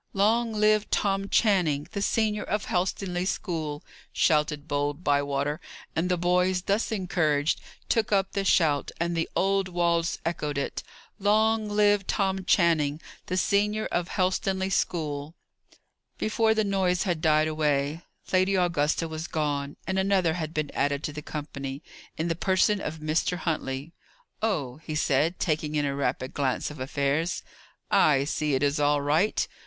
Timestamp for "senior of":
2.01-2.65, 13.37-14.07